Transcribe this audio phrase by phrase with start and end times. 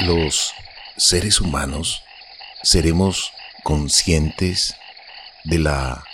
[0.00, 0.54] los
[0.96, 2.02] seres humanos
[2.62, 4.76] seremos conscientes
[5.44, 6.04] de la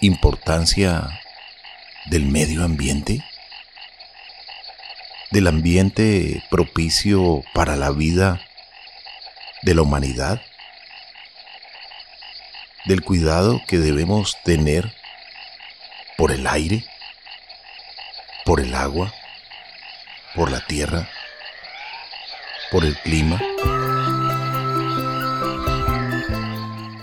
[0.00, 1.20] importancia
[2.06, 3.24] del medio ambiente,
[5.30, 8.40] del ambiente propicio para la vida
[9.62, 10.42] de la humanidad,
[12.86, 14.92] del cuidado que debemos tener
[16.16, 16.84] por el aire,
[18.44, 19.14] por el agua,
[20.34, 21.08] por la tierra,
[22.70, 23.40] por el clima.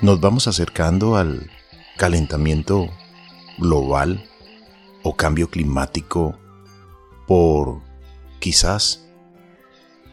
[0.01, 1.49] Nos vamos acercando al
[1.97, 2.89] calentamiento
[3.57, 4.23] global
[5.03, 6.37] o cambio climático
[7.27, 7.81] por
[8.39, 9.07] quizás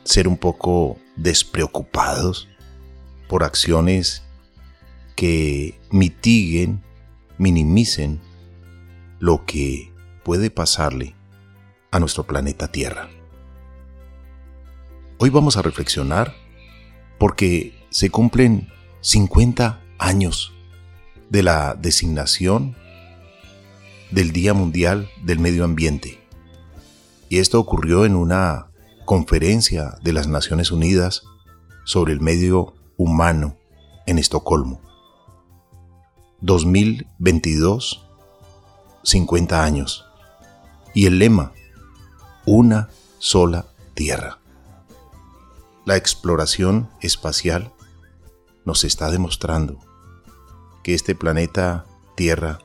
[0.03, 2.49] ser un poco despreocupados
[3.29, 4.23] por acciones
[5.15, 6.83] que mitiguen,
[7.39, 8.21] minimicen
[9.21, 9.93] lo que
[10.25, 11.15] puede pasarle
[11.91, 13.09] a nuestro planeta Tierra.
[15.25, 16.35] Hoy vamos a reflexionar
[17.19, 18.69] porque se cumplen
[19.01, 20.53] 50 años
[21.31, 22.77] de la designación
[24.11, 26.21] del Día Mundial del Medio Ambiente.
[27.31, 28.67] Y esto ocurrió en una
[29.07, 31.23] conferencia de las Naciones Unidas
[31.87, 33.57] sobre el medio humano
[34.05, 34.83] en Estocolmo.
[36.43, 38.07] 2022,
[39.05, 40.05] 50 años.
[40.93, 41.53] Y el lema,
[42.45, 44.44] una sola tierra.
[45.85, 47.71] La exploración espacial
[48.65, 49.79] nos está demostrando
[50.83, 52.61] que este planeta Tierra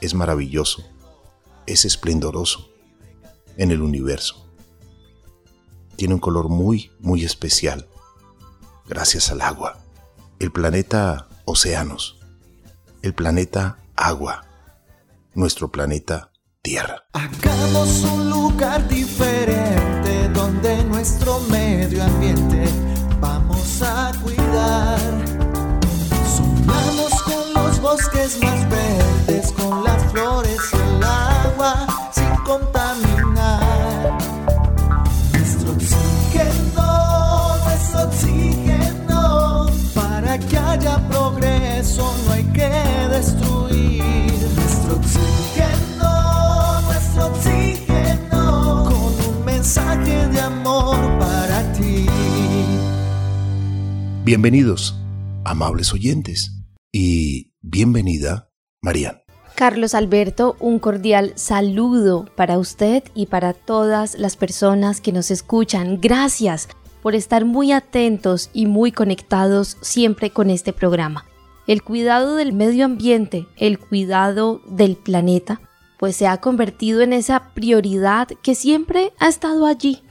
[0.00, 0.82] es maravilloso,
[1.66, 2.68] es esplendoroso
[3.56, 4.50] en el universo.
[5.94, 7.88] Tiene un color muy, muy especial,
[8.88, 9.78] gracias al agua.
[10.40, 12.18] El planeta océanos,
[13.02, 14.46] el planeta agua,
[15.34, 17.04] nuestro planeta Tierra.
[17.12, 19.89] Hagamos un lugar diferente
[20.40, 22.64] donde nuestro medio ambiente
[23.20, 24.98] vamos a cuidar.
[26.34, 30.79] Sumamos con los bosques más verdes, con las flores
[54.32, 54.94] Bienvenidos,
[55.44, 56.52] amables oyentes,
[56.92, 58.48] y bienvenida,
[58.80, 59.22] Marian.
[59.56, 65.98] Carlos Alberto, un cordial saludo para usted y para todas las personas que nos escuchan.
[66.00, 66.68] Gracias
[67.02, 71.26] por estar muy atentos y muy conectados siempre con este programa.
[71.66, 75.60] El cuidado del medio ambiente, el cuidado del planeta,
[75.98, 80.04] pues se ha convertido en esa prioridad que siempre ha estado allí,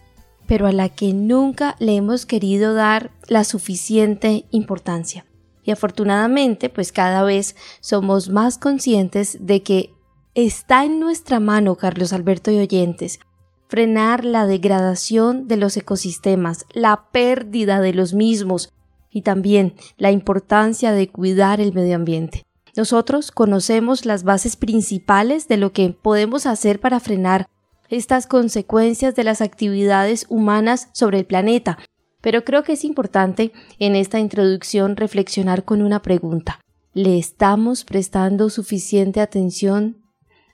[0.50, 5.28] pero a la que nunca le hemos querido dar la suficiente importancia.
[5.64, 9.94] Y afortunadamente, pues cada vez somos más conscientes de que
[10.34, 13.20] está en nuestra mano, Carlos Alberto y oyentes,
[13.68, 18.74] frenar la degradación de los ecosistemas, la pérdida de los mismos
[19.12, 22.44] y también la importancia de cuidar el medio ambiente.
[22.76, 27.48] Nosotros conocemos las bases principales de lo que podemos hacer para frenar
[27.90, 31.80] estas consecuencias de las actividades humanas sobre el planeta,
[32.22, 36.60] pero creo que es importante en esta introducción reflexionar con una pregunta.
[36.94, 40.04] ¿Le estamos prestando suficiente atención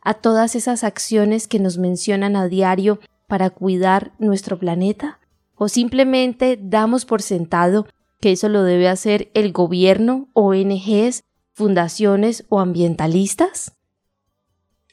[0.02, 5.20] a todas esas acciones que nos mencionan a diario para cuidar nuestro planeta?
[5.56, 7.88] ¿O simplemente damos por sentado
[8.20, 11.24] que eso lo debe hacer el gobierno, ONGs,
[11.54, 13.75] fundaciones o ambientalistas?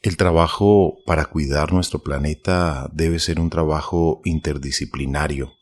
[0.02, 5.52] El trabajo para cuidar nuestro planeta debe ser un trabajo interdisciplinario,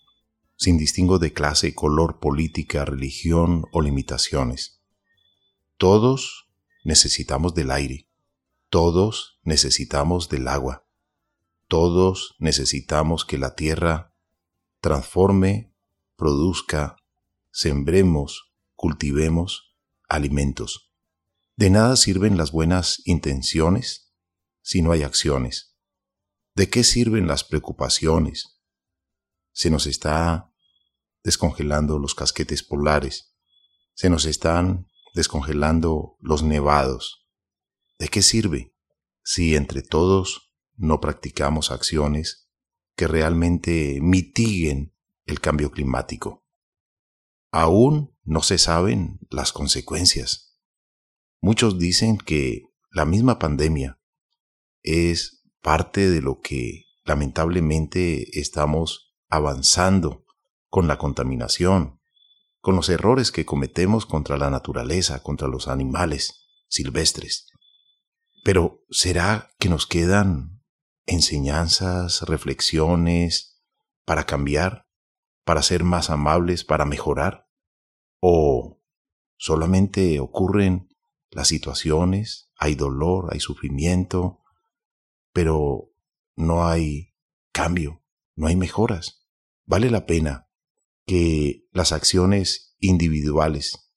[0.56, 4.80] sin distingo de clase, color, política, religión o limitaciones.
[5.76, 6.48] Todos
[6.84, 8.08] necesitamos del aire,
[8.70, 10.86] todos necesitamos del agua,
[11.68, 14.14] todos necesitamos que la tierra
[14.80, 15.74] transforme,
[16.16, 16.96] produzca,
[17.50, 19.76] sembremos, cultivemos
[20.08, 20.90] alimentos.
[21.56, 24.09] De nada sirven las buenas intenciones
[24.62, 25.76] si no hay acciones?
[26.54, 28.60] ¿De qué sirven las preocupaciones?
[29.52, 30.52] Se nos está
[31.22, 33.36] descongelando los casquetes polares,
[33.94, 37.28] se nos están descongelando los nevados.
[37.98, 38.74] ¿De qué sirve
[39.22, 42.48] si entre todos no practicamos acciones
[42.96, 44.94] que realmente mitiguen
[45.26, 46.46] el cambio climático?
[47.52, 50.58] Aún no se saben las consecuencias.
[51.40, 53.99] Muchos dicen que la misma pandemia
[54.82, 60.24] es parte de lo que lamentablemente estamos avanzando
[60.68, 62.00] con la contaminación,
[62.60, 67.46] con los errores que cometemos contra la naturaleza, contra los animales silvestres.
[68.44, 70.62] Pero ¿será que nos quedan
[71.06, 73.60] enseñanzas, reflexiones
[74.04, 74.86] para cambiar,
[75.44, 77.48] para ser más amables, para mejorar?
[78.20, 78.80] ¿O
[79.36, 80.88] solamente ocurren
[81.30, 84.39] las situaciones, hay dolor, hay sufrimiento,
[85.32, 85.92] pero
[86.36, 87.14] no hay
[87.52, 88.02] cambio,
[88.36, 89.26] no hay mejoras?
[89.66, 90.48] Vale la pena
[91.06, 93.92] que las acciones individuales,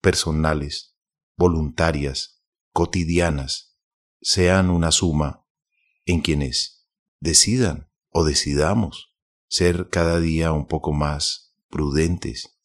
[0.00, 0.96] personales,
[1.36, 2.42] voluntarias,
[2.72, 3.76] cotidianas,
[4.20, 5.46] sean una suma
[6.04, 6.86] en quienes
[7.20, 9.14] decidan o decidamos
[9.48, 12.58] ser cada día un poco más prudentes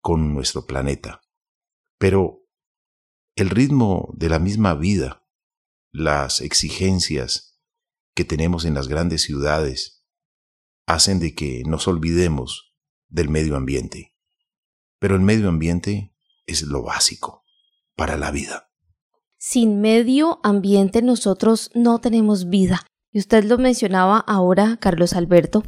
[0.00, 1.22] con nuestro planeta.
[1.98, 2.46] Pero
[3.36, 5.26] el ritmo de la misma vida,
[5.92, 7.60] las exigencias
[8.14, 10.04] que tenemos en las grandes ciudades,
[10.86, 12.74] hacen de que nos olvidemos
[13.08, 14.14] del medio ambiente.
[14.98, 16.14] Pero el medio ambiente
[16.46, 17.44] es lo básico
[17.96, 18.70] para la vida.
[19.38, 22.84] Sin medio ambiente nosotros no tenemos vida.
[23.12, 25.64] Y usted lo mencionaba ahora, Carlos Alberto.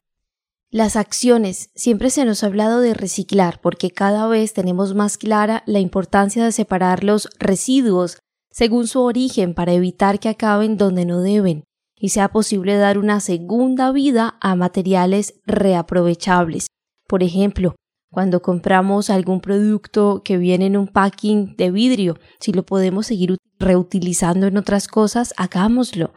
[0.70, 1.70] Las acciones.
[1.74, 6.44] Siempre se nos ha hablado de reciclar porque cada vez tenemos más clara la importancia
[6.44, 8.18] de separar los residuos
[8.52, 11.64] según su origen para evitar que acaben donde no deben
[11.96, 16.66] y sea posible dar una segunda vida a materiales reaprovechables.
[17.08, 17.74] Por ejemplo,
[18.10, 23.36] cuando compramos algún producto que viene en un packing de vidrio, si lo podemos seguir
[23.58, 26.12] reutilizando en otras cosas, hagámoslo.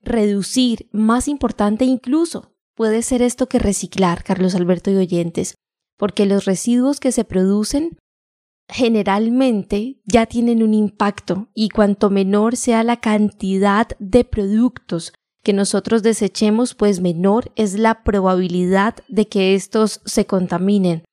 [0.00, 5.54] Reducir, más importante incluso, puede ser esto que reciclar, Carlos Alberto y oyentes,
[5.98, 7.98] porque los residuos que se producen
[8.68, 15.12] generalmente ya tienen un impacto y cuanto menor sea la cantidad de productos
[15.42, 21.04] que nosotros desechemos, pues menor es la probabilidad de que estos se contaminen.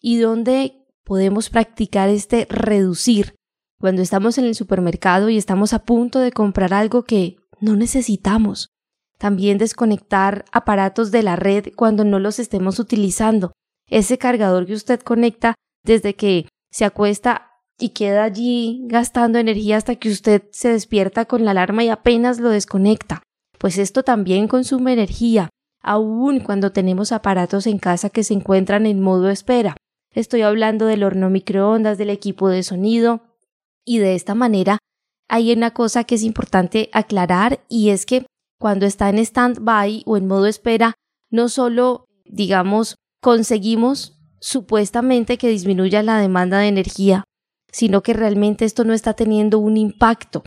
[0.00, 3.34] ¿Y dónde podemos practicar este reducir?
[3.78, 8.68] Cuando estamos en el supermercado y estamos a punto de comprar algo que no necesitamos.
[9.16, 13.52] También desconectar aparatos de la red cuando no los estemos utilizando.
[13.88, 15.54] Ese cargador que usted conecta
[15.84, 21.44] desde que se acuesta y queda allí gastando energía hasta que usted se despierta con
[21.44, 23.22] la alarma y apenas lo desconecta
[23.60, 25.50] pues esto también consume energía,
[25.82, 29.76] aun cuando tenemos aparatos en casa que se encuentran en modo espera.
[30.14, 33.20] Estoy hablando del horno microondas, del equipo de sonido,
[33.84, 34.78] y de esta manera
[35.28, 38.24] hay una cosa que es importante aclarar y es que
[38.58, 40.94] cuando está en stand-by o en modo espera,
[41.30, 47.24] no solo, digamos, conseguimos supuestamente que disminuya la demanda de energía,
[47.70, 50.42] sino que realmente esto no está teniendo un impacto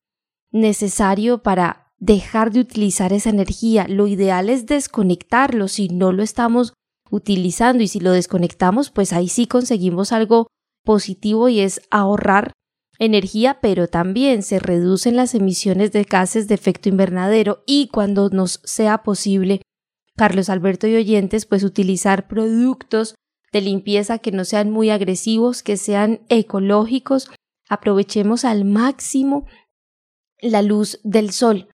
[0.52, 3.88] necesario para dejar de utilizar esa energía.
[3.88, 6.74] Lo ideal es desconectarlo si no lo estamos
[7.10, 10.48] utilizando y si lo desconectamos, pues ahí sí conseguimos algo
[10.84, 12.52] positivo y es ahorrar
[13.00, 18.60] energía, pero también se reducen las emisiones de gases de efecto invernadero y cuando nos
[18.64, 19.62] sea posible,
[20.16, 23.16] Carlos Alberto y oyentes, pues utilizar productos
[23.54, 27.30] de limpieza que no sean muy agresivos, que sean ecológicos,
[27.70, 29.46] aprovechemos al máximo
[30.42, 31.70] la luz del sol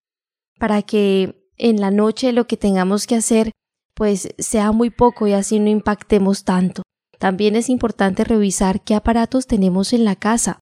[0.59, 3.51] para que en la noche lo que tengamos que hacer
[3.95, 6.83] pues sea muy poco y así no impactemos tanto.
[7.17, 10.59] También es importante revisar qué aparatos tenemos en la casa.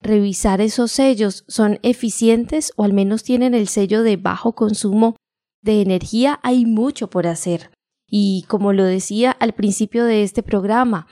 [0.00, 5.14] Revisar esos sellos son eficientes o al menos tienen el sello de bajo consumo
[5.62, 6.40] de energía.
[6.42, 7.70] Hay mucho por hacer.
[8.10, 11.06] Y como lo decía al principio de este programa,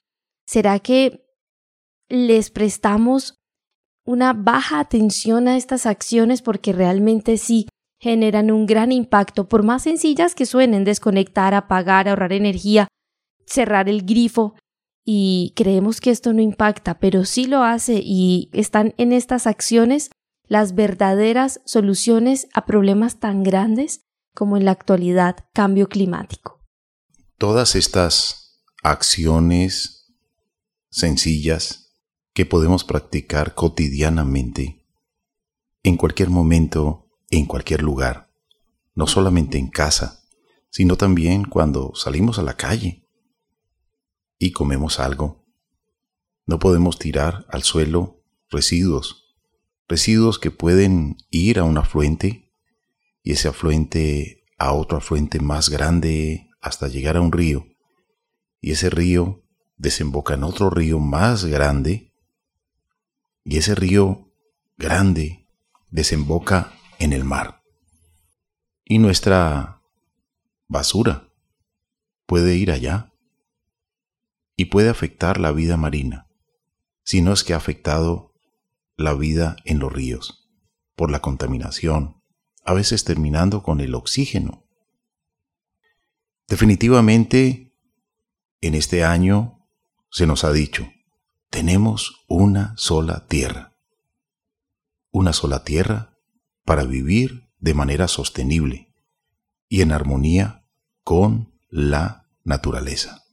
[0.47, 1.25] ¿será que
[2.09, 3.37] les prestamos
[4.05, 7.69] una baja atención a estas acciones porque realmente sí
[8.01, 12.89] generan un gran impacto, por más sencillas que suenen, desconectar, apagar, ahorrar energía,
[13.47, 14.55] cerrar el grifo,
[15.11, 20.11] y creemos que esto no impacta, pero sí lo hace y están en estas acciones
[20.49, 24.03] las verdaderas soluciones a problemas tan grandes
[24.35, 26.58] como en la actualidad cambio climático.
[27.39, 30.13] Todas estas acciones
[30.91, 31.95] sencillas
[32.35, 34.85] que podemos practicar cotidianamente,
[35.85, 38.35] en cualquier momento en cualquier lugar,
[38.97, 40.25] no solamente en casa,
[40.69, 43.07] sino también cuando salimos a la calle
[44.41, 45.47] y comemos algo.
[46.45, 49.37] No podemos tirar al suelo residuos,
[49.87, 52.53] residuos que pueden ir a un afluente
[53.23, 57.67] y ese afluente a otro afluente más grande hasta llegar a un río
[58.61, 59.43] y ese río
[59.77, 62.13] desemboca en otro río más grande
[63.45, 64.33] y ese río
[64.77, 65.49] grande
[65.91, 67.63] desemboca en el mar.
[68.85, 69.83] Y nuestra
[70.67, 71.29] basura
[72.27, 73.13] puede ir allá.
[74.61, 76.27] y puede afectar la vida marina,
[77.05, 78.35] si no es que ha afectado
[78.97, 80.51] la vida en los ríos,
[80.97, 82.21] por la contaminación,
[82.65, 84.68] a veces terminando con el oxígeno.
[86.49, 87.75] Definitivamente,
[88.63, 89.67] en este año
[90.11, 90.89] se nos ha dicho,
[91.51, 93.77] tenemos una sola tierra.
[95.11, 96.17] Una sola tierra
[96.65, 98.95] para vivir de manera sostenible
[99.69, 100.65] y en armonía
[101.05, 103.25] con la naturaleza.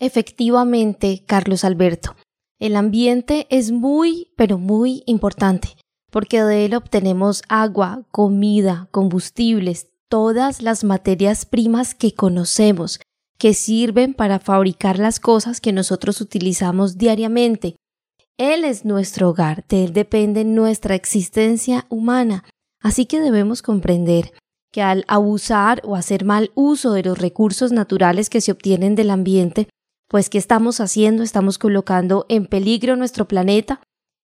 [0.00, 2.16] Efectivamente, Carlos Alberto,
[2.58, 5.76] el ambiente es muy, pero muy importante,
[6.10, 13.00] porque de él obtenemos agua, comida, combustibles, todas las materias primas que conocemos,
[13.38, 17.76] que sirven para fabricar las cosas que nosotros utilizamos diariamente.
[18.36, 22.44] Él es nuestro hogar, de él depende nuestra existencia humana,
[22.80, 24.32] así que debemos comprender
[24.72, 29.10] que al abusar o hacer mal uso de los recursos naturales que se obtienen del
[29.10, 29.68] ambiente,
[30.08, 31.22] pues ¿qué estamos haciendo?
[31.22, 33.80] Estamos colocando en peligro nuestro planeta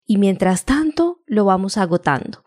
[0.07, 2.43] y mientras tanto lo vamos agotando.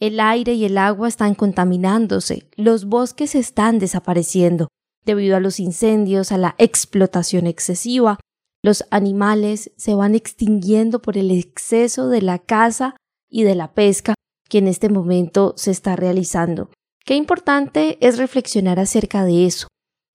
[0.00, 4.68] El aire y el agua están contaminándose, los bosques están desapareciendo
[5.04, 8.18] debido a los incendios, a la explotación excesiva,
[8.64, 12.96] los animales se van extinguiendo por el exceso de la caza
[13.28, 14.14] y de la pesca
[14.48, 16.70] que en este momento se está realizando.
[17.04, 19.66] Qué importante es reflexionar acerca de eso,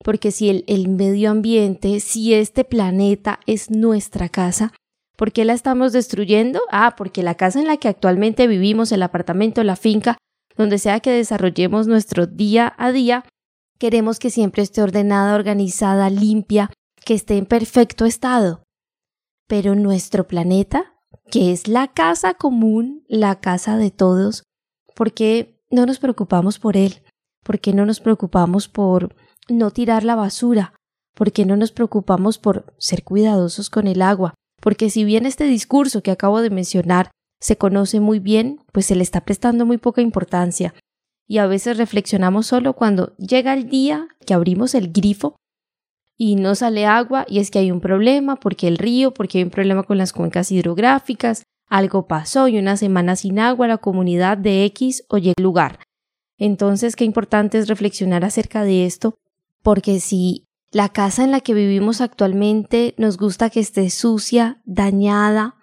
[0.02, 4.72] porque si el, el, medio ambiente, si este planeta es nuestra casa,
[5.18, 6.60] ¿por qué la estamos destruyendo?
[6.70, 10.16] Ah, porque la casa en la que actualmente vivimos, el apartamento, la finca,
[10.56, 13.24] donde sea que desarrollemos nuestro día a día,
[13.78, 16.70] queremos que siempre esté ordenada, organizada, limpia,
[17.04, 18.62] que esté en perfecto estado.
[19.48, 20.94] Pero nuestro planeta,
[21.30, 24.44] que es la casa común, la casa de todos,
[24.94, 27.02] ¿por qué no nos preocupamos por él?
[27.42, 29.16] ¿Por qué no nos preocupamos por
[29.48, 30.74] no tirar la basura?
[31.14, 34.34] ¿Por qué no nos preocupamos por ser cuidadosos con el agua?
[34.60, 37.10] Porque si bien este discurso que acabo de mencionar
[37.40, 40.74] se conoce muy bien, pues se le está prestando muy poca importancia.
[41.26, 45.36] Y a veces reflexionamos solo cuando llega el día que abrimos el grifo
[46.16, 49.44] y no sale agua y es que hay un problema porque el río, porque hay
[49.44, 54.38] un problema con las cuencas hidrográficas, algo pasó y una semana sin agua la comunidad
[54.38, 55.80] de X o Y lugar.
[56.38, 59.18] Entonces, qué importante es reflexionar acerca de esto,
[59.62, 65.56] porque si la casa en la que vivimos actualmente nos gusta que esté sucia, dañada,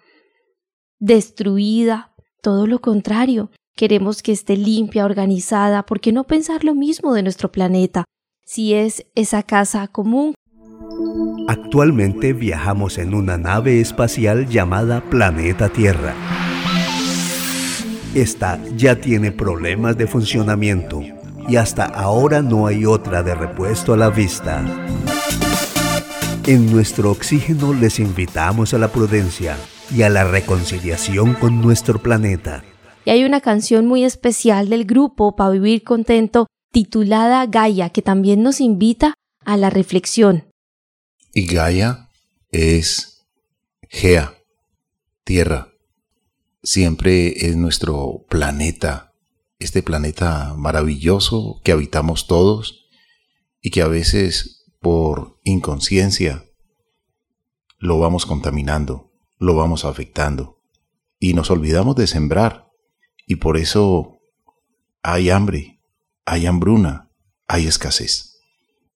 [1.00, 7.14] destruida, todo lo contrario, queremos que esté limpia, organizada, ¿por qué no pensar lo mismo
[7.14, 8.06] de nuestro planeta?
[8.46, 10.34] Si es esa casa común
[11.48, 16.16] Actualmente viajamos en una nave espacial llamada Planeta Tierra.
[18.16, 21.04] Esta ya tiene problemas de funcionamiento
[21.48, 24.64] y hasta ahora no hay otra de repuesto a la vista.
[26.48, 29.58] En nuestro oxígeno les invitamos a la prudencia
[29.94, 32.64] y a la reconciliación con nuestro planeta.
[33.04, 38.44] Y hay una canción muy especial del grupo Para Vivir Contento titulada Gaia que también
[38.44, 39.14] nos invita
[39.46, 40.46] a la reflexión.
[41.34, 42.10] Y Gaia
[42.52, 43.26] es
[43.90, 44.36] Gea,
[45.24, 45.70] tierra.
[46.64, 49.14] Siempre es nuestro planeta,
[49.60, 52.88] este planeta maravilloso que habitamos todos
[53.62, 56.46] y que a veces por inconsciencia
[57.80, 60.62] lo vamos contaminando, lo vamos afectando
[61.20, 62.68] y nos olvidamos de sembrar
[63.26, 64.20] y por eso
[65.02, 65.80] hay hambre,
[66.26, 67.12] hay hambruna,
[67.48, 68.40] hay escasez.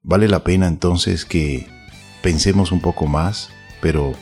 [0.01, 1.67] Vale la pena entonces que
[2.21, 3.49] pensemos un poco más,
[3.81, 4.13] pero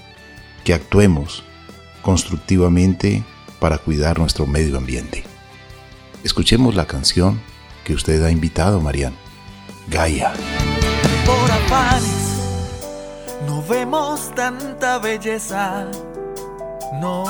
[0.64, 1.44] que actuemos
[2.02, 3.24] constructivamente
[3.60, 5.24] para cuidar nuestro medio ambiente.
[6.28, 7.42] Escuchemos la canción
[7.86, 9.16] que usted ha invitado, Marian.
[9.88, 10.34] Gaia.
[11.26, 12.42] Por afanes
[13.48, 15.86] no vemos tanta belleza,
[17.02, 17.24] no,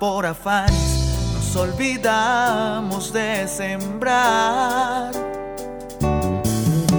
[0.00, 5.12] por afanes nos olvidamos de sembrar,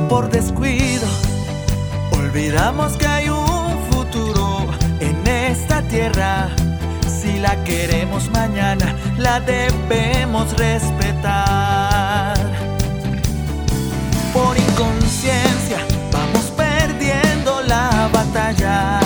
[0.07, 1.07] por descuido
[2.12, 4.67] Olvidamos que hay un futuro
[5.00, 6.55] en esta tierra.
[7.43, 12.38] La queremos mañana, la debemos respetar.
[14.31, 18.97] Por inconsciencia vamos perdiendo la batalla.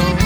[0.00, 0.16] Oh,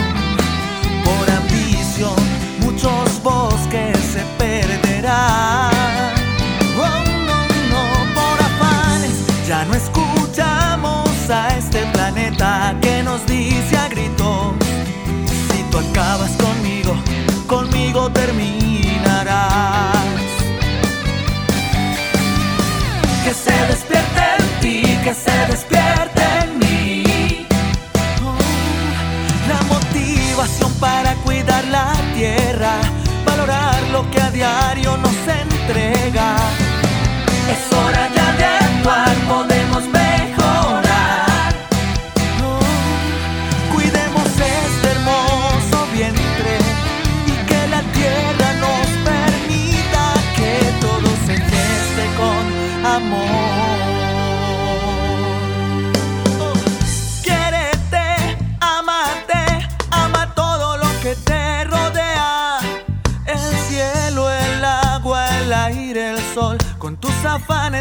[1.04, 2.14] por ambición,
[2.60, 5.72] muchos bosques se perderán.
[6.78, 7.38] Oh, no,
[7.72, 7.82] no,
[8.14, 9.16] por afanes,
[9.48, 13.71] ya no escuchamos a este planeta que nos dice
[25.02, 25.71] que se despierte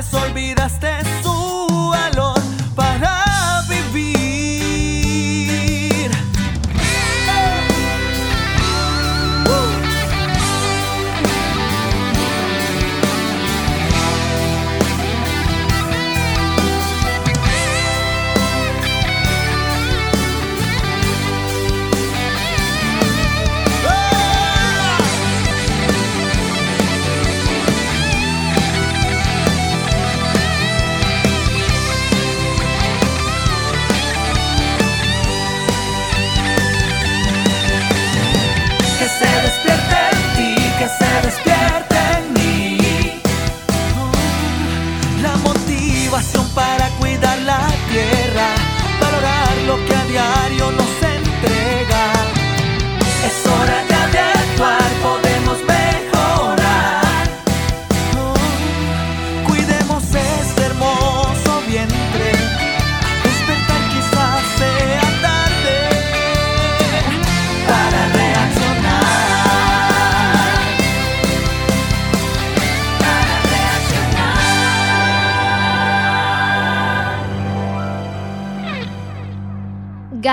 [0.02, 0.61] vez olvidaste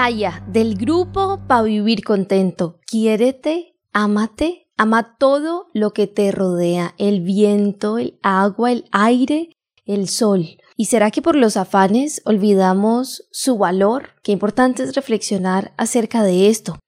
[0.00, 2.78] Gaia, del grupo Pa' Vivir Contento.
[2.86, 9.50] Quiérete, ámate, ama todo lo que te rodea, el viento, el agua, el aire,
[9.86, 10.50] el sol.
[10.76, 14.10] ¿Y será que por los afanes olvidamos su valor?
[14.22, 16.78] Qué importante es reflexionar acerca de esto.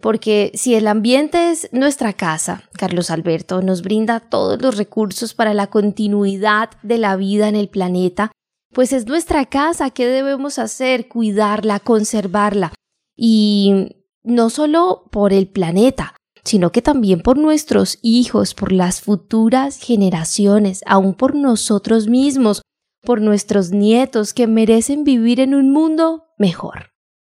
[0.00, 5.54] Porque si el ambiente es nuestra casa, Carlos Alberto nos brinda todos los recursos para
[5.54, 8.31] la continuidad de la vida en el planeta,
[8.72, 11.08] pues es nuestra casa, ¿qué debemos hacer?
[11.08, 12.72] Cuidarla, conservarla.
[13.16, 19.78] Y no solo por el planeta, sino que también por nuestros hijos, por las futuras
[19.78, 22.62] generaciones, aún por nosotros mismos,
[23.02, 26.90] por nuestros nietos que merecen vivir en un mundo mejor.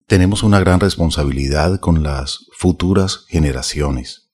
[0.07, 4.31] Tenemos una gran responsabilidad con las futuras generaciones.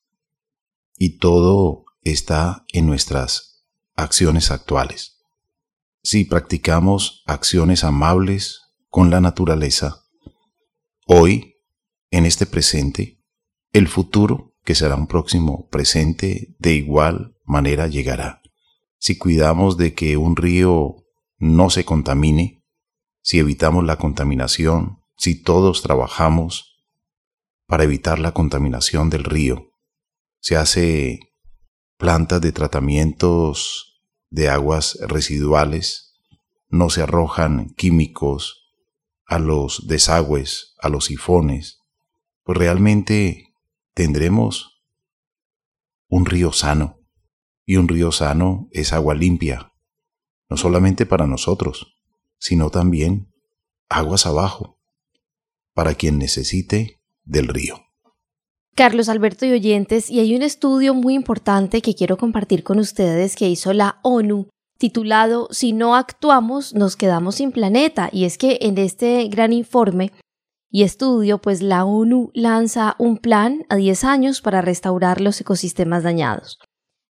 [0.98, 3.64] Y todo está en nuestras
[3.96, 5.19] acciones actuales.
[6.02, 10.06] Si practicamos acciones amables con la naturaleza,
[11.06, 11.58] hoy,
[12.10, 13.22] en este presente,
[13.74, 18.42] el futuro, que será un próximo presente, de igual manera llegará.
[18.98, 20.96] Si cuidamos de que un río
[21.38, 22.64] no se contamine,
[23.22, 26.82] si evitamos la contaminación, si todos trabajamos
[27.68, 29.74] para evitar la contaminación del río,
[30.40, 31.20] se hace
[31.98, 33.89] plantas de tratamientos
[34.30, 36.16] de aguas residuales,
[36.70, 38.72] no se arrojan químicos
[39.26, 41.80] a los desagües, a los sifones,
[42.44, 43.54] pues realmente
[43.94, 44.84] tendremos
[46.08, 46.98] un río sano.
[47.66, 49.74] Y un río sano es agua limpia,
[50.50, 51.96] no solamente para nosotros,
[52.40, 53.32] sino también
[53.90, 54.80] aguas abajo,
[55.74, 57.89] para quien necesite del río.
[58.80, 63.36] Carlos Alberto y oyentes, y hay un estudio muy importante que quiero compartir con ustedes
[63.36, 68.08] que hizo la ONU titulado Si no actuamos, nos quedamos sin planeta.
[68.10, 70.14] Y es que en este gran informe
[70.72, 76.04] y estudio, pues la ONU lanza un plan a 10 años para restaurar los ecosistemas
[76.04, 76.58] dañados.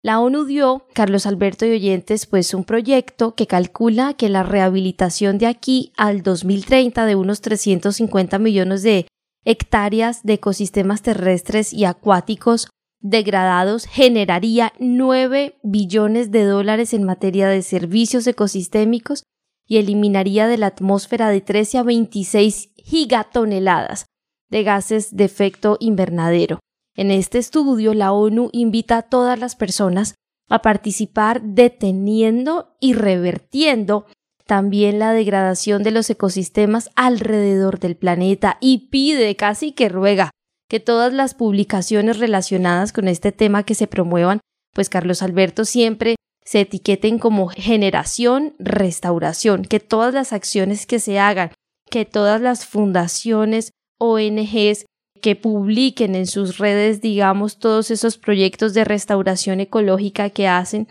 [0.01, 5.37] La ONU dio, Carlos Alberto y oyentes, pues un proyecto que calcula que la rehabilitación
[5.37, 9.05] de aquí al 2030 de unos 350 millones de
[9.45, 12.69] hectáreas de ecosistemas terrestres y acuáticos
[13.01, 19.23] degradados generaría 9 billones de dólares en materia de servicios ecosistémicos
[19.65, 24.05] y eliminaría de la atmósfera de 13 a 26 gigatoneladas
[24.49, 26.59] de gases de efecto invernadero.
[26.95, 30.15] En este estudio, la ONU invita a todas las personas
[30.49, 34.07] a participar deteniendo y revertiendo
[34.49, 40.31] también la degradación de los ecosistemas alrededor del planeta y pide, casi que ruega,
[40.67, 44.39] que todas las publicaciones relacionadas con este tema que se promuevan,
[44.73, 51.19] pues Carlos Alberto siempre se etiqueten como generación restauración, que todas las acciones que se
[51.19, 51.51] hagan,
[51.91, 54.87] que todas las fundaciones, ONGs
[55.21, 60.87] que publiquen en sus redes, digamos, todos esos proyectos de restauración ecológica que hacen,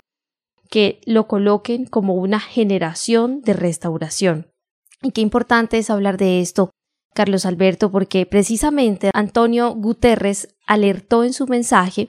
[0.70, 4.50] que lo coloquen como una generación de restauración.
[5.02, 6.70] Y qué importante es hablar de esto,
[7.14, 12.08] Carlos Alberto, porque precisamente Antonio Guterres alertó en su mensaje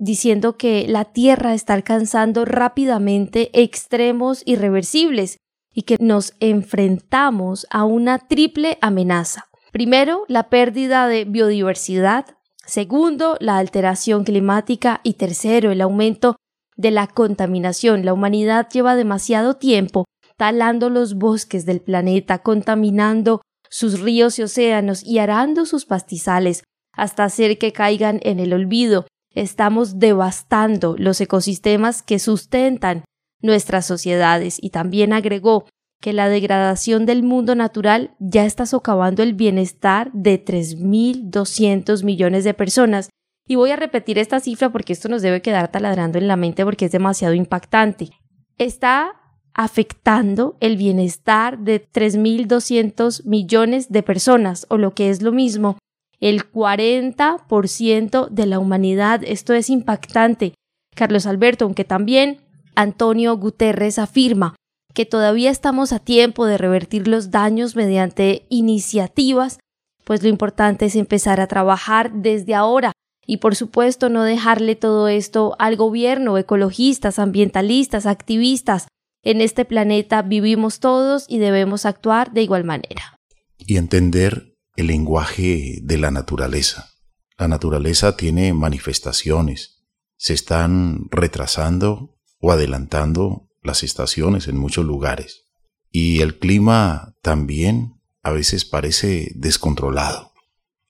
[0.00, 5.36] diciendo que la Tierra está alcanzando rápidamente extremos irreversibles
[5.72, 9.50] y que nos enfrentamos a una triple amenaza.
[9.72, 12.24] Primero, la pérdida de biodiversidad.
[12.64, 15.00] Segundo, la alteración climática.
[15.04, 16.36] Y tercero, el aumento
[16.80, 18.04] de la contaminación.
[18.04, 25.04] La humanidad lleva demasiado tiempo talando los bosques del planeta, contaminando sus ríos y océanos
[25.04, 29.06] y arando sus pastizales hasta hacer que caigan en el olvido.
[29.34, 33.04] Estamos devastando los ecosistemas que sustentan
[33.42, 35.66] nuestras sociedades y también agregó
[36.00, 42.54] que la degradación del mundo natural ya está socavando el bienestar de 3.200 millones de
[42.54, 43.10] personas.
[43.50, 46.64] Y voy a repetir esta cifra porque esto nos debe quedar taladrando en la mente
[46.64, 48.10] porque es demasiado impactante.
[48.58, 49.16] Está
[49.54, 55.78] afectando el bienestar de 3.200 millones de personas, o lo que es lo mismo,
[56.20, 59.22] el 40% de la humanidad.
[59.24, 60.54] Esto es impactante.
[60.94, 62.42] Carlos Alberto, aunque también
[62.76, 64.54] Antonio Guterres afirma
[64.94, 69.58] que todavía estamos a tiempo de revertir los daños mediante iniciativas,
[70.04, 72.92] pues lo importante es empezar a trabajar desde ahora
[73.30, 78.88] y por supuesto no dejarle todo esto al gobierno, ecologistas, ambientalistas, activistas.
[79.22, 83.20] En este planeta vivimos todos y debemos actuar de igual manera.
[83.56, 86.90] Y entender el lenguaje de la naturaleza.
[87.38, 89.84] La naturaleza tiene manifestaciones,
[90.16, 95.44] se están retrasando o adelantando las estaciones en muchos lugares.
[95.92, 100.32] Y el clima también a veces parece descontrolado.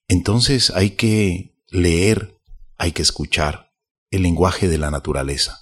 [0.09, 2.38] Entonces hay que leer,
[2.76, 3.72] hay que escuchar
[4.11, 5.61] el lenguaje de la naturaleza.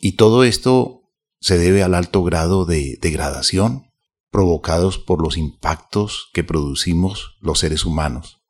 [0.00, 1.02] Y todo esto
[1.40, 3.90] se debe al alto grado de degradación
[4.30, 8.40] provocados por los impactos que producimos los seres humanos.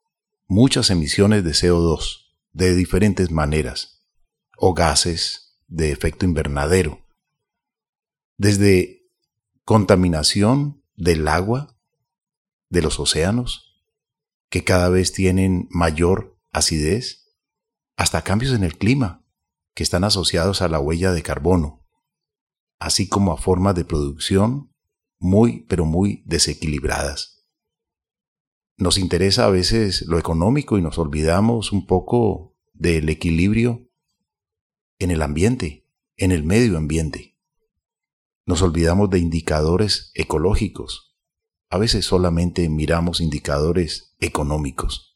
[0.47, 2.19] Muchas emisiones de CO2
[2.53, 4.07] de diferentes maneras
[4.57, 7.01] o gases de efecto invernadero
[8.41, 9.03] desde
[9.67, 11.77] contaminación del agua,
[12.71, 13.85] de los océanos,
[14.49, 17.35] que cada vez tienen mayor acidez,
[17.97, 19.25] hasta cambios en el clima,
[19.75, 21.87] que están asociados a la huella de carbono,
[22.79, 24.75] así como a formas de producción
[25.19, 27.47] muy, pero muy desequilibradas.
[28.79, 33.91] Nos interesa a veces lo económico y nos olvidamos un poco del equilibrio
[34.99, 35.87] en el ambiente,
[36.17, 37.39] en el medio ambiente.
[38.47, 41.19] Nos olvidamos de indicadores ecológicos.
[41.69, 45.10] A veces solamente miramos indicadores económicos,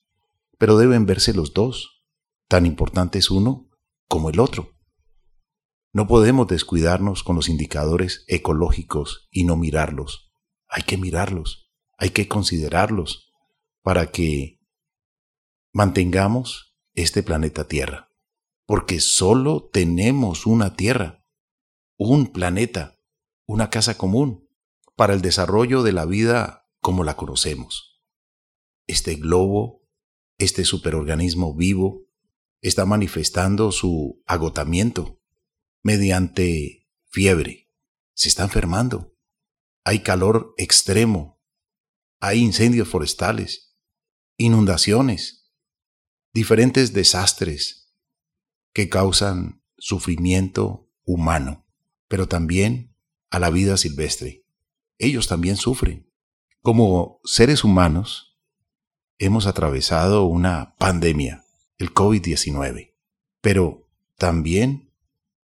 [0.64, 2.06] pero deben verse los dos.
[2.48, 3.68] Tan importante es uno
[4.08, 4.70] como el otro.
[5.92, 10.32] No podemos descuidarnos con los indicadores ecológicos y no mirarlos.
[10.66, 13.30] Hay que mirarlos, hay que considerarlos
[13.82, 14.58] para que
[15.74, 18.08] mantengamos este planeta Tierra.
[18.64, 21.26] Porque solo tenemos una Tierra,
[21.98, 22.96] un planeta
[23.44, 24.48] una casa común
[24.96, 28.02] para el desarrollo de la vida como la conocemos.
[28.86, 29.83] Este globo,
[30.44, 32.06] este superorganismo vivo,
[32.60, 35.20] está manifestando su agotamiento
[35.82, 37.70] mediante fiebre.
[38.14, 39.14] Se está enfermando.
[39.84, 41.42] Hay calor extremo.
[42.20, 43.76] Hay incendios forestales,
[44.38, 45.52] inundaciones,
[46.32, 47.94] diferentes desastres
[48.72, 51.66] que causan sufrimiento humano,
[52.08, 52.96] pero también
[53.30, 54.46] a la vida silvestre.
[54.98, 56.10] Ellos también sufren.
[56.62, 58.33] Como seres humanos,
[59.24, 61.44] hemos atravesado una pandemia,
[61.78, 62.92] el COVID-19,
[63.40, 64.92] pero también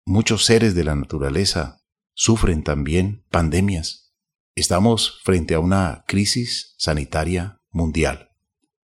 [0.06, 4.14] muchos seres de la naturaleza sufren también pandemias.
[4.56, 8.32] Estamos frente a una crisis sanitaria mundial,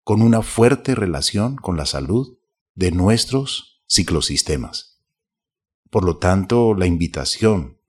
[0.03, 2.38] con una fuerte relación con la salud
[2.74, 5.00] de nuestros ciclosistemas.
[5.90, 7.81] Por lo tanto, la invitación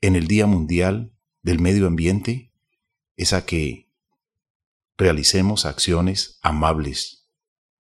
[0.00, 2.52] en el Día Mundial del Medio Ambiente
[3.16, 3.87] es a que
[4.98, 7.30] realicemos acciones amables,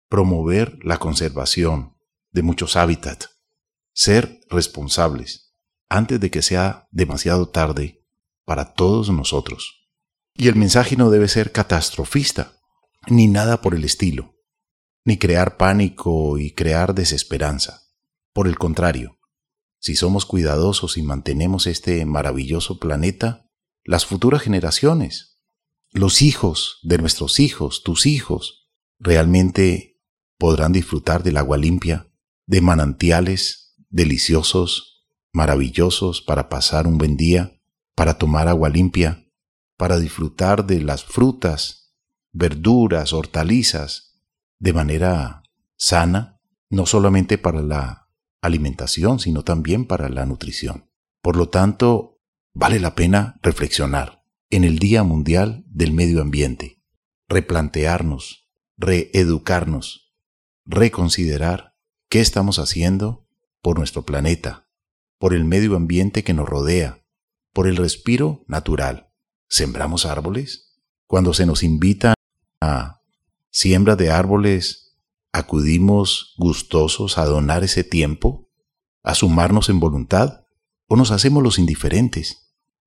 [0.09, 1.97] promover la conservación
[2.31, 3.31] de muchos hábitats,
[3.95, 5.55] ser responsables
[5.89, 8.05] antes de que sea demasiado tarde
[8.45, 9.89] para todos nosotros.
[10.35, 12.53] Y el mensaje no debe ser catastrofista,
[13.09, 14.35] ni nada por el estilo,
[15.05, 17.85] ni crear pánico y crear desesperanza.
[18.35, 19.19] Por el contrario,
[19.79, 23.49] si somos cuidadosos y mantenemos este maravilloso planeta,
[23.85, 25.36] las futuras generaciones,
[25.97, 30.03] los hijos de nuestros hijos, tus hijos, realmente
[30.39, 32.13] podrán disfrutar del agua limpia,
[32.47, 37.63] de manantiales deliciosos, maravillosos para pasar un buen día,
[37.95, 39.27] para tomar agua limpia,
[39.79, 41.95] para disfrutar de las frutas,
[42.33, 44.21] verduras, hortalizas,
[44.59, 45.45] de manera
[45.79, 48.11] sana, no solamente para la
[48.43, 50.91] alimentación, sino también para la nutrición.
[51.23, 52.21] Por lo tanto,
[52.53, 54.16] vale la pena reflexionar
[54.51, 56.81] en el Día Mundial del Medio Ambiente,
[57.29, 60.13] replantearnos, reeducarnos,
[60.65, 61.75] reconsiderar
[62.09, 63.27] qué estamos haciendo
[63.61, 64.69] por nuestro planeta,
[65.19, 67.05] por el medio ambiente que nos rodea,
[67.53, 69.13] por el respiro natural.
[69.49, 70.79] ¿Sembramos árboles?
[71.07, 72.15] Cuando se nos invita
[72.61, 73.01] a
[73.51, 74.97] siembra de árboles,
[75.33, 78.49] ¿acudimos gustosos a donar ese tiempo?
[79.03, 80.45] ¿A sumarnos en voluntad?
[80.87, 82.46] ¿O nos hacemos los indiferentes?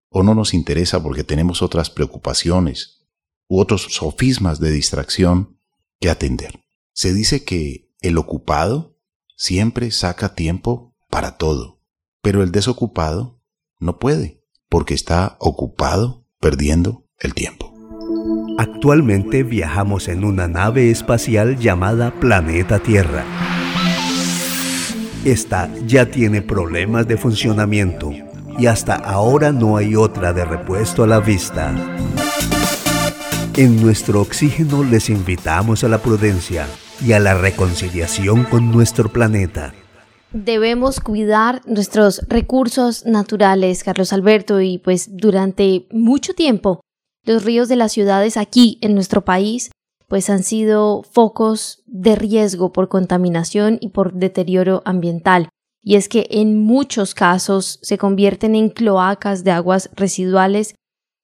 [0.10, 3.06] ¿O no nos interesa porque tenemos otras preocupaciones
[3.48, 5.60] u otros sofismas de distracción
[6.00, 6.63] que atender?
[6.93, 8.98] Se dice que el ocupado
[9.36, 11.82] siempre saca tiempo para todo,
[12.22, 13.39] pero el desocupado
[13.80, 17.74] no puede porque está ocupado perdiendo el tiempo.
[18.58, 23.26] Actualmente viajamos en una nave espacial llamada Planeta Tierra.
[25.24, 28.12] Esta ya tiene problemas de funcionamiento
[28.60, 31.74] y hasta ahora no hay otra de repuesto a la vista.
[33.56, 36.67] En nuestro oxígeno les invitamos a la prudencia
[37.06, 39.74] y a la reconciliación con nuestro planeta.
[40.32, 46.82] Debemos cuidar nuestros recursos naturales, Carlos Alberto, y pues durante mucho tiempo
[47.26, 49.72] los ríos de las ciudades aquí en nuestro país
[50.08, 55.50] pues han sido focos de riesgo por contaminación y por deterioro ambiental.
[55.82, 60.76] Y es que en muchos casos se convierten en cloacas de aguas residuales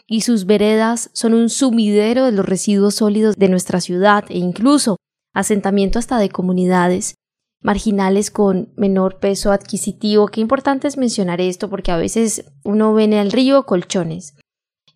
[0.08, 4.98] y sus veredas son un sumidero de los residuos sólidos de nuestra ciudad e incluso
[5.34, 7.15] asentamiento hasta de comunidades
[7.62, 10.28] marginales con menor peso adquisitivo.
[10.28, 14.36] Qué importante es mencionar esto porque a veces uno ve en el río colchones.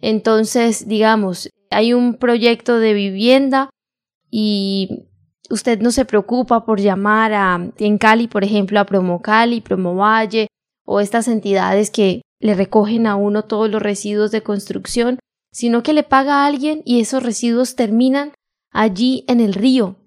[0.02, 3.72] Entonces, digamos, hay un proyecto de vivienda
[4.30, 5.09] y
[5.50, 9.96] usted no se preocupa por llamar a en Cali, por ejemplo, a Promo Cali, Promo
[9.96, 10.48] Valle
[10.86, 15.20] o estas entidades que le recogen a uno todos los residuos de construcción,
[15.52, 18.34] sino que le paga a alguien y esos residuos terminan
[18.72, 19.98] allí en el río,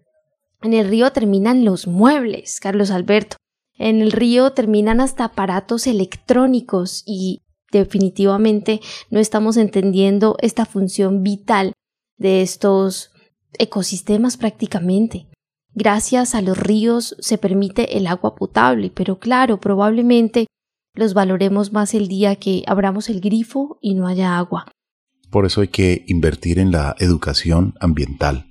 [0.63, 3.37] en el río terminan los muebles, Carlos Alberto.
[3.79, 7.41] En el río terminan hasta aparatos electrónicos y
[7.73, 11.73] definitivamente no estamos entendiendo esta función vital
[12.17, 13.11] de estos
[13.59, 15.27] ecosistemas prácticamente.
[15.75, 20.47] Gracias a los ríos se permite el agua potable, pero claro, probablemente
[20.95, 24.67] los valoremos más el día que abramos el grifo y no haya agua.
[25.31, 28.47] Por eso hay que invertir en la educación ambiental.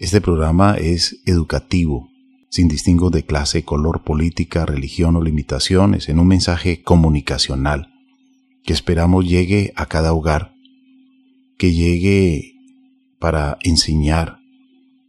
[0.00, 2.08] Este programa es educativo,
[2.50, 7.92] sin distingo de clase, color, política, religión o limitaciones, en un mensaje comunicacional
[8.64, 10.52] que esperamos llegue a cada hogar,
[11.58, 12.54] que llegue
[13.20, 14.40] para enseñar,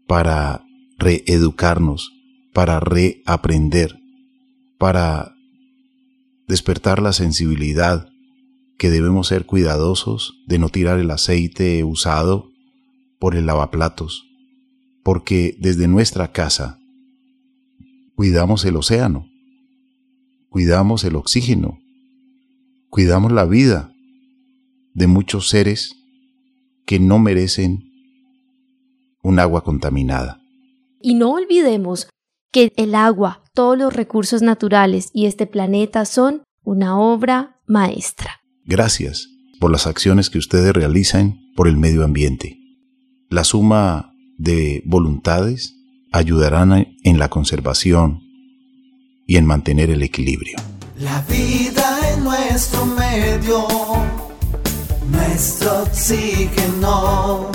[0.08, 0.64] para
[1.00, 2.14] reeducarnos,
[2.54, 4.00] para reaprender,
[4.78, 5.34] para
[6.48, 8.10] despertar la sensibilidad
[8.78, 12.52] que debemos ser cuidadosos de no tirar el aceite usado
[13.20, 14.26] por el lavaplatos,
[15.04, 16.80] porque desde nuestra casa
[18.16, 19.30] cuidamos el océano,
[20.50, 21.80] cuidamos el oxígeno,
[22.90, 23.94] cuidamos la vida
[24.94, 25.96] de muchos seres
[26.86, 27.90] que no merecen
[29.22, 30.39] un agua contaminada.
[31.02, 32.10] Y no olvidemos
[32.52, 38.42] que el agua, todos los recursos naturales y este planeta son una obra maestra.
[38.66, 42.60] Gracias por las acciones que ustedes realizan por el medio ambiente.
[43.30, 45.76] La suma de voluntades
[46.12, 48.22] ayudarán en la conservación
[49.26, 50.58] y en mantener el equilibrio.
[51.00, 53.68] La vida en nuestro medio,
[55.12, 57.52] nuestro oxígeno